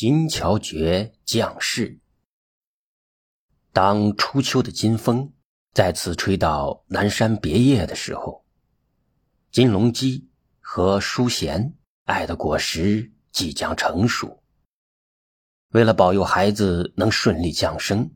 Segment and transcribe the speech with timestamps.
[0.00, 1.98] 金桥诀将士。
[3.72, 5.32] 当初秋的金风
[5.74, 8.46] 再次吹到南山别业的时候，
[9.50, 10.30] 金龙基
[10.60, 11.74] 和淑贤
[12.04, 14.40] 爱的果实即将成熟。
[15.70, 18.08] 为了保佑孩子能顺利降生，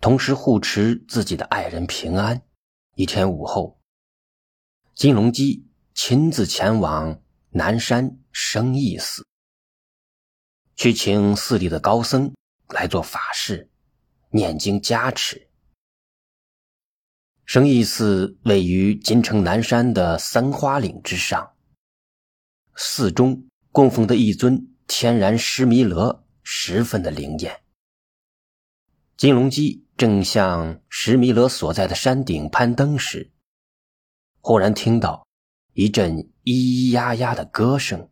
[0.00, 2.40] 同时护持自己的爱人平安，
[2.94, 3.80] 一天午后，
[4.94, 7.20] 金龙基亲自前往
[7.50, 9.26] 南山生义寺。
[10.80, 12.32] 去请寺里的高僧
[12.68, 13.68] 来做法事、
[14.30, 15.50] 念经加持。
[17.44, 21.52] 生义寺位于金城南山的三花岭之上，
[22.74, 27.60] 寺中供奉的一尊天然石弥勒十分的灵验。
[29.18, 33.30] 金龙基正向石弥勒所在的山顶攀登时，
[34.40, 35.26] 忽然听到
[35.74, 38.09] 一阵咿咿呀呀的歌声。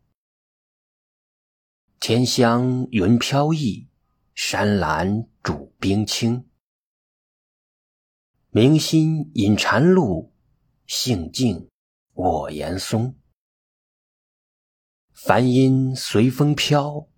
[2.01, 3.89] 天香云飘逸，
[4.33, 6.49] 山岚煮冰清。
[8.51, 10.33] 明心引禅露，
[10.87, 11.69] 性静
[12.13, 13.17] 我言松。
[15.13, 17.09] 梵音随风飘，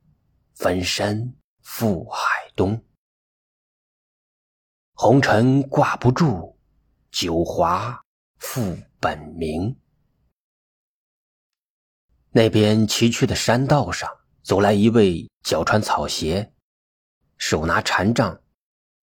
[0.55, 2.83] 分身赴海东。
[4.95, 6.57] 红尘挂不住，
[7.11, 8.03] 九华
[8.39, 9.79] 复本名。
[12.31, 14.20] 那边崎岖的山道上。
[14.51, 16.53] 走来一位脚穿草鞋、
[17.37, 18.43] 手拿禅杖、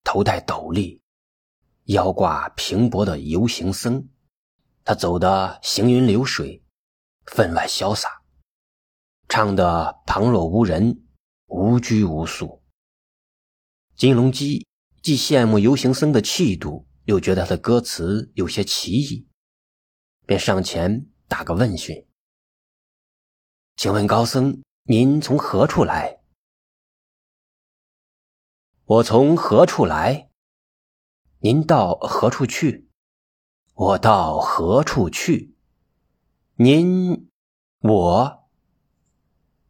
[0.04, 1.02] 头戴斗笠、
[1.86, 4.09] 腰挂平帛的游行僧，
[4.84, 6.62] 他走得行云流水，
[7.28, 8.09] 分外潇洒，
[9.30, 11.06] 唱得旁若无人，
[11.45, 12.61] 无拘无束。
[13.95, 14.67] 金龙基
[15.02, 19.26] 既羡慕游行僧的气度，又觉得他的歌词有些奇异，
[20.26, 22.06] 便上前打个问讯
[23.78, 26.21] ：“请问高僧？”您从何处来？
[28.85, 30.30] 我从何处来？
[31.39, 32.87] 您到何处去？
[33.73, 35.53] 我到何处去？
[36.55, 37.30] 您，
[37.80, 38.47] 我，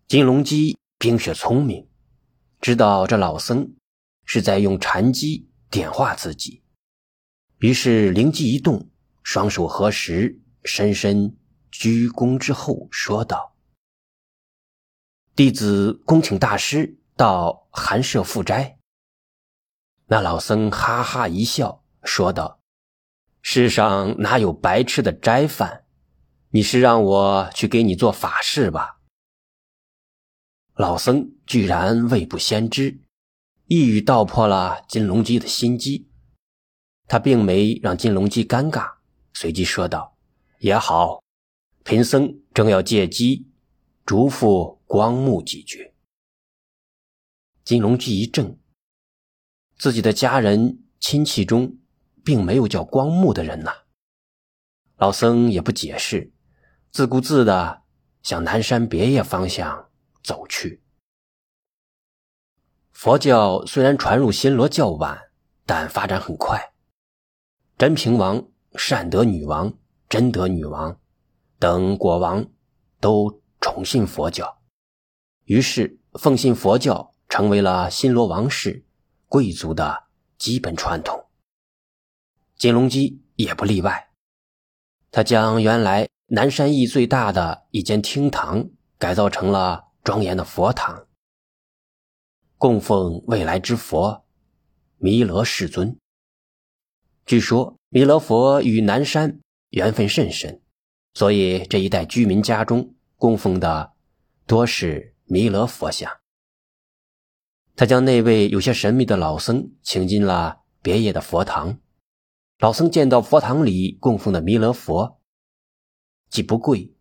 [0.07, 1.89] 金龙基冰雪聪明，
[2.61, 3.73] 知道这老僧
[4.23, 6.61] 是在用禅机点化自己，
[7.57, 8.87] 于是灵机一动，
[9.23, 11.35] 双手合十，深深
[11.71, 13.56] 鞠躬之后，说道。
[15.37, 18.79] 弟子恭请大师到寒舍赴斋。
[20.07, 22.59] 那老僧哈哈一笑，说道
[23.43, 25.85] ：“世上哪有白吃的斋饭？
[26.49, 28.97] 你是让我去给你做法事吧？”
[30.73, 32.99] 老僧居然未卜先知，
[33.67, 36.09] 一语道破了金龙基的心机。
[37.05, 38.95] 他并没让金龙基尴尬，
[39.33, 40.17] 随即说道
[40.57, 41.21] ：“也好，
[41.83, 43.51] 贫僧正要借机
[44.07, 45.93] 嘱咐。”光目几句，
[47.65, 48.57] 金龙基一怔，
[49.77, 51.77] 自己的家人亲戚中
[52.23, 53.73] 并没有叫光目的人呐。
[54.95, 56.31] 老僧也不解释，
[56.89, 57.81] 自顾自的
[58.23, 59.89] 向南山别业方向
[60.23, 60.81] 走去。
[62.93, 65.19] 佛教虽然传入新罗较晚，
[65.65, 66.71] 但发展很快。
[67.77, 70.97] 真平王、善德女王、真德女王
[71.59, 72.49] 等国王
[73.01, 74.61] 都崇信佛教。
[75.45, 78.85] 于是，奉信佛教成为了新罗王室
[79.27, 80.05] 贵族的
[80.37, 81.25] 基本传统。
[82.57, 84.09] 金龙基也不例外，
[85.11, 91.07] 他将原来南山驿最大的一间厅堂改造成了庄严的佛堂，
[92.57, 94.25] 供奉未来之佛
[94.97, 95.97] 弥勒世尊。
[97.25, 99.39] 据说弥勒佛与南山
[99.69, 100.61] 缘分甚深，
[101.13, 103.93] 所以这一带居民家中供奉的
[104.45, 105.13] 多是。
[105.29, 106.09] 弥勒佛像，
[107.75, 111.81] 他将那位有些神秘的老僧请进了别业的佛堂。
[112.59, 115.19] 老僧见到佛堂里供奉的弥勒佛，
[116.29, 116.95] 既不跪，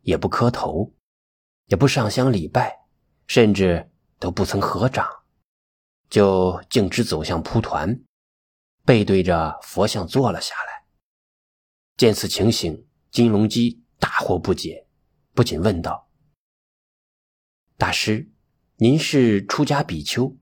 [0.00, 0.94] 也不磕头，
[1.66, 2.86] 也不上香礼拜，
[3.26, 5.06] 甚至都不曾合掌，
[6.08, 8.00] 就径直走向蒲团，
[8.86, 10.86] 背对着佛像坐了下来。
[11.98, 14.87] 见此情形，金龙基大惑不解，
[15.38, 16.08] 不仅问道。
[17.76, 18.28] 大师，
[18.78, 20.36] 您是出家比丘，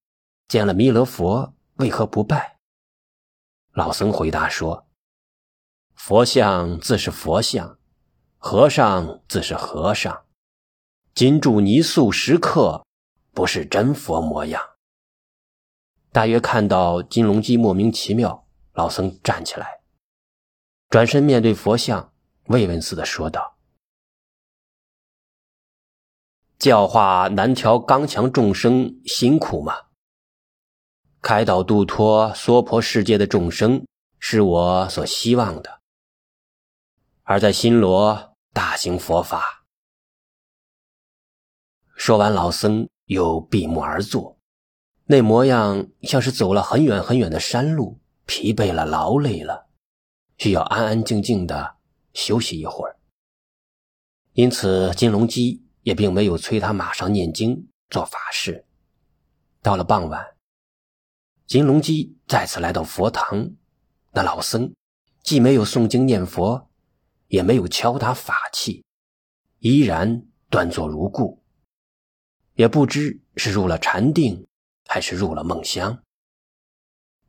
[0.49, 2.57] 见了弥勒佛为何不拜？
[3.73, 4.89] 老僧回答说
[5.95, 7.79] ：“佛像自是佛像，
[8.39, 10.25] 和尚自是和尚，
[11.15, 12.83] 金柱泥塑石刻，
[13.33, 14.63] 不是真佛模样。”
[16.11, 19.83] 大约看到金龙基莫名其妙，老僧站起来，
[20.89, 22.15] 转身面对佛像，
[22.47, 23.56] 慰问似的说道。
[26.59, 29.75] 教化南条刚强众生辛苦吗？
[31.21, 33.85] 开导度脱娑婆世界的众生
[34.19, 35.81] 是我所希望的。
[37.25, 39.67] 而在新罗大行佛法。
[41.95, 44.39] 说完，老僧又闭目而坐，
[45.07, 49.67] 那模样像是走了很远很远的山路，疲惫了，劳累了，
[50.39, 51.77] 需要安安静静的
[52.15, 52.97] 休息一会儿。
[54.33, 58.67] 因此，金龙基也并没有催他马上念经做法事。
[59.63, 60.35] 到了傍晚，
[61.47, 63.53] 金龙基再次来到佛堂，
[64.11, 64.75] 那老僧
[65.23, 66.69] 既没有诵经念佛，
[67.29, 68.85] 也没有敲打法器，
[69.61, 71.41] 依然端坐如故。
[72.55, 74.45] 也不知是入了禅定，
[74.89, 76.03] 还是入了梦乡。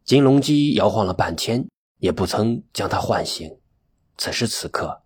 [0.03, 1.69] 金龙基摇晃了半天，
[1.99, 3.59] 也不曾将他唤醒。
[4.17, 5.03] 此时此刻，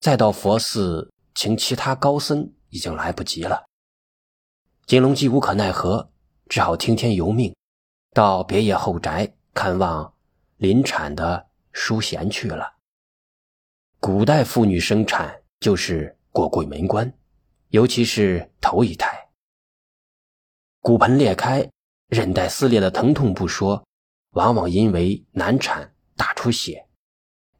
[0.00, 3.64] 再到佛寺请其他高僧已经来不及了。
[4.84, 6.12] 金龙基无可奈何，
[6.50, 7.56] 只好听天由命，
[8.12, 10.12] 到别野后宅看望
[10.58, 12.74] 临产的淑贤去了。
[14.00, 17.10] 古代妇女生产就是过鬼门关。
[17.70, 19.30] 尤其是头一胎，
[20.82, 21.66] 骨盆裂开、
[22.08, 23.82] 韧带撕裂的疼痛不说，
[24.32, 26.86] 往往因为难产、大出血、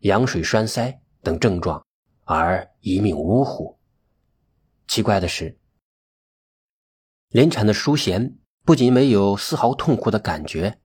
[0.01, 1.83] 羊水栓塞等症状
[2.33, 3.77] 而一命呜呼。
[4.87, 5.59] 奇怪的是，
[7.31, 10.81] 临产的淑贤不仅没有丝毫痛苦的感觉，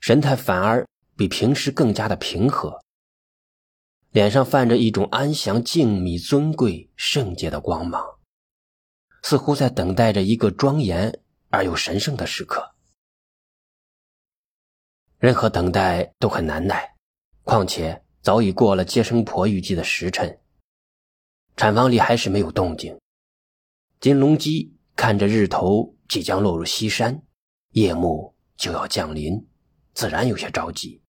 [0.00, 2.82] 神态反而比平时更加的平和，
[4.10, 8.18] 脸上泛着一种安详、静谧、尊贵、圣洁的光芒。
[9.22, 11.20] 似乎在等待着一个庄严
[11.50, 12.74] 而又神圣的时刻。
[15.18, 16.96] 任何等待都很难耐，
[17.42, 20.38] 况且早已过了接生婆预计的时辰。
[21.56, 23.00] 产房里还是没有动静。
[24.00, 27.22] 金龙基看着日头即将落入西山，
[27.70, 29.48] 夜幕就要降临，
[29.94, 31.02] 自然有些着急。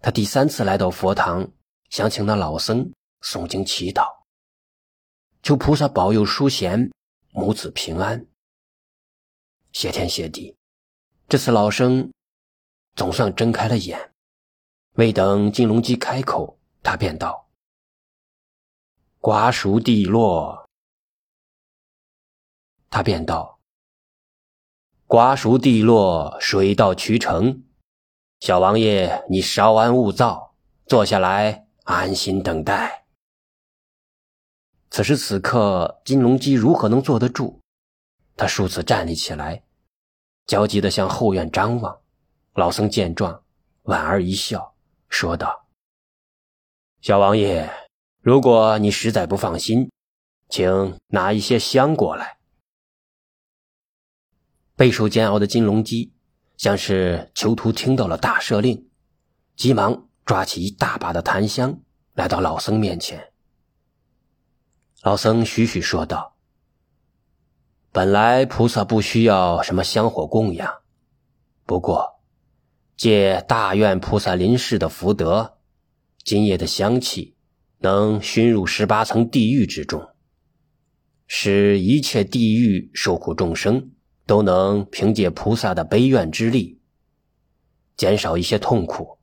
[0.00, 1.52] 他第三次来到佛堂，
[1.90, 4.06] 想请那老僧诵经祈祷。
[5.42, 6.90] 求菩萨保佑淑贤
[7.32, 8.26] 母子平安。
[9.72, 10.56] 谢天谢地，
[11.28, 12.10] 这次老生
[12.96, 14.09] 总算睁开了眼。
[14.94, 17.48] 未等金龙基开口，他便道
[19.20, 20.68] ：“瓜熟蒂落。”
[22.90, 23.60] 他便道
[25.06, 27.62] ：“瓜熟蒂落，水到渠成。
[28.40, 30.54] 小王爷，你稍安勿躁，
[30.86, 33.06] 坐下来安心等待。”
[34.90, 37.60] 此时此刻，金龙基如何能坐得住？
[38.36, 39.62] 他数次站立起来，
[40.46, 42.00] 焦急地向后院张望。
[42.54, 43.44] 老僧见状，
[43.82, 44.69] 莞尔一笑，
[45.10, 45.66] 说道
[47.02, 47.68] ：“小王爷，
[48.22, 49.90] 如果你实在不放心，
[50.48, 52.38] 请拿一些香过来。”
[54.76, 56.14] 备受煎熬的金龙基，
[56.56, 58.88] 像是囚徒听到了大赦令，
[59.56, 61.80] 急忙抓起一大把的檀香，
[62.14, 63.32] 来到老僧面前。
[65.02, 66.36] 老僧徐徐说道
[67.92, 70.82] ：“本来菩萨不需要什么香火供养，
[71.66, 72.19] 不过
[73.00, 75.56] 借大愿菩萨临世的福德，
[76.22, 77.34] 今夜的香气
[77.78, 80.06] 能熏入十八层地狱之中，
[81.26, 83.92] 使一切地狱受苦众生
[84.26, 86.78] 都能凭借菩萨的悲愿之力，
[87.96, 89.16] 减少一些痛苦。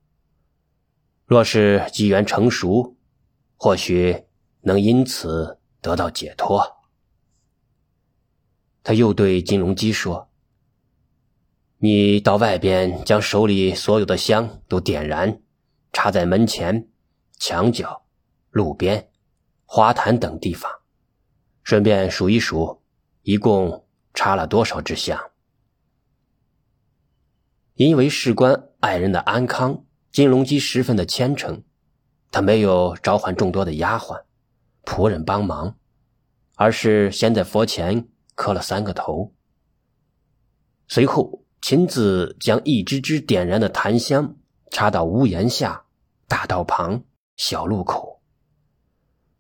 [1.28, 2.98] 若是机缘成熟，
[3.58, 4.24] 或许
[4.62, 6.60] 能因此。”得到解脱，
[8.84, 10.27] 他又对金龙基说
[11.80, 15.42] ：“你到外边将手里所有的香都点燃，
[15.94, 16.88] 插在门前、
[17.38, 18.06] 墙角、
[18.50, 19.12] 路边、
[19.66, 20.72] 花坛等地方，
[21.62, 22.82] 顺便数一数，
[23.22, 25.20] 一共插了多少支香。”
[27.76, 31.64] 因为事关爱人的安康，金龙基十分的虔诚，
[32.32, 34.24] 他没有召唤众多的丫鬟。
[34.84, 35.78] 仆人帮忙，
[36.56, 39.36] 而是先在佛前磕了三个头，
[40.88, 44.38] 随后亲自将一支支点燃的檀香
[44.72, 45.84] 插到屋檐下、
[46.26, 47.04] 大道旁、
[47.36, 48.22] 小路口，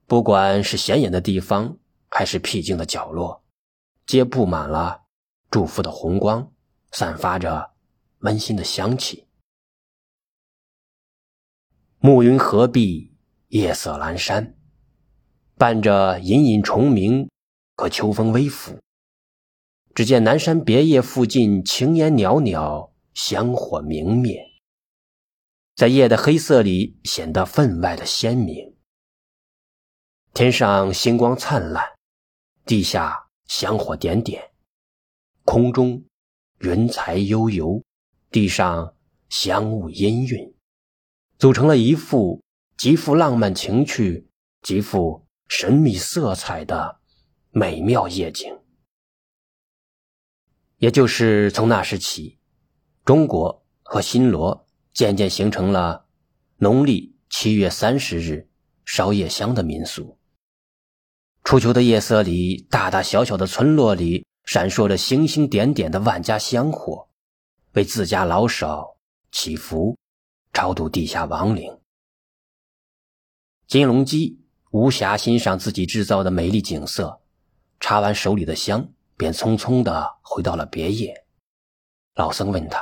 [0.07, 1.77] 不管是显眼的地方
[2.09, 3.45] 还是僻静的角落，
[4.05, 5.03] 皆布满了
[5.49, 6.51] 祝福的红光，
[6.91, 7.71] 散发着
[8.19, 9.25] 温馨的香气。
[11.99, 13.13] 暮云合璧，
[13.47, 14.53] 夜色阑珊。
[15.55, 17.29] 伴着隐隐虫鸣
[17.77, 18.77] 和秋风微拂，
[19.97, 24.39] 只见南山别业附近青烟袅袅，香火明灭，
[25.75, 28.75] 在夜的黑色里显得分外的鲜明。
[30.35, 31.83] 天上星光灿烂，
[32.63, 34.51] 地下香火点点，
[35.43, 36.03] 空中
[36.59, 37.83] 云彩悠悠，
[38.29, 38.93] 地上
[39.29, 40.53] 香雾氤氲，
[41.39, 42.43] 组成了一幅
[42.77, 44.29] 极富浪漫情趣、
[44.61, 46.99] 极富神秘色彩的
[47.49, 48.55] 美妙夜景。
[50.77, 52.37] 也就是从那时起，
[53.03, 56.05] 中国和新罗渐渐形成了
[56.57, 58.47] 农历七月三十日
[58.85, 60.19] 烧夜香的民俗。
[61.43, 67.09] 初秋的夜色里，大大小小的村落里闪烁着星星点点的万家香火，
[67.71, 68.97] 为自家老少
[69.31, 69.97] 祈福，
[70.53, 71.79] 超度地下亡灵。
[73.65, 74.41] 金龙基
[74.71, 77.21] 无暇欣赏自己制造的美丽景色，
[77.79, 78.93] 插完手里的香。
[79.17, 81.25] 便匆匆的回到了别业。
[82.13, 82.81] 老僧问他：“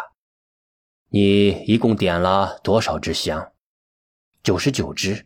[1.10, 3.54] 你一共点了多少支香
[4.44, 5.25] ？”“九十九支。”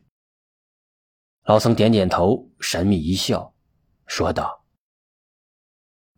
[1.44, 3.56] 老僧点点头，神秘一笑，
[4.06, 4.66] 说道：“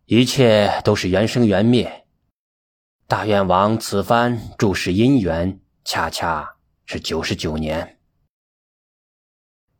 [0.05, 2.05] 一切都是缘生缘灭。
[3.07, 7.98] 大愿王此番注释姻缘，恰恰是九十九年。”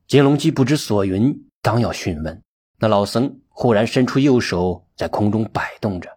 [0.08, 2.42] 金龙姬不知所云，刚要询问，
[2.78, 4.86] 那老僧忽然伸出右手。
[4.94, 6.16] 在空中摆动着，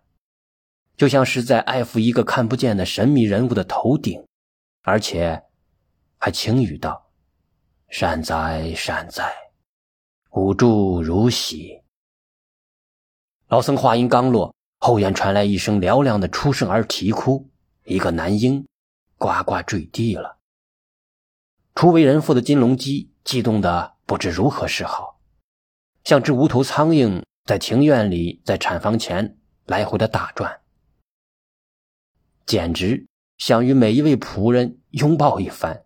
[0.94, 4.22] 就像是在爱抚一个看不见的神秘人物的头顶，
[4.82, 5.42] 而且
[6.18, 7.10] 还轻语道
[7.88, 9.32] ：“善哉善哉，
[10.32, 11.80] 吾祝如喜。”
[13.48, 17.48] 老僧话音刚落，后院传来一声嘹亮的出声儿啼哭，
[17.84, 18.66] 一个男婴
[19.16, 20.36] 呱呱坠地了。
[21.74, 25.13] 初为人父的金龙基激动的不知如何是好，
[26.04, 27.22] 像只无头苍蝇。
[27.44, 30.62] 在庭院里，在产房前来回的打转，
[32.46, 33.06] 简直
[33.36, 35.84] 想与每一位仆人拥抱一番。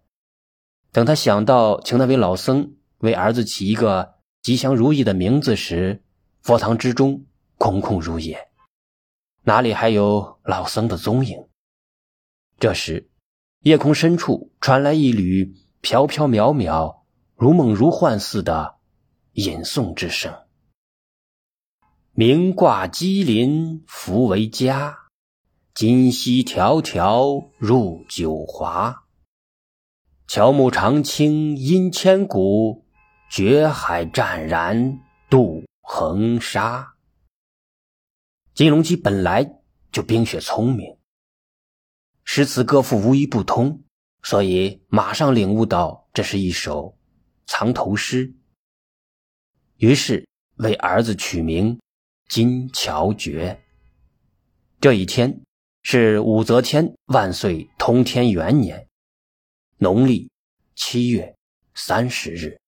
[0.92, 6.04] 等他想到请那位老僧为儿子起一个吉祥如意的名字时，
[6.42, 8.48] 佛堂之中空空如也，
[9.42, 11.48] 哪里还有老僧的踪影？
[12.60, 13.10] 这时，
[13.62, 17.00] 夜空深处传来一缕飘飘渺渺、
[17.34, 18.77] 如梦如幻似的
[19.38, 20.36] 吟诵之声。
[22.10, 24.98] 名挂鸡林福为家，
[25.74, 29.04] 今夕迢迢入九华。
[30.26, 32.84] 乔木长青阴千古，
[33.30, 34.98] 绝海湛然
[35.30, 36.94] 渡横沙。
[38.54, 39.60] 金龙基本来
[39.92, 40.96] 就冰雪聪明，
[42.24, 43.84] 诗词歌赋无一不通，
[44.24, 46.98] 所以马上领悟到这是一首
[47.46, 48.34] 藏头诗，
[49.78, 51.80] 于是为儿子取名。
[52.28, 53.58] 金桥诀。
[54.80, 55.40] 这一天
[55.82, 58.86] 是武则天万岁通天元年，
[59.78, 60.30] 农历
[60.74, 61.34] 七月
[61.74, 62.60] 三十日。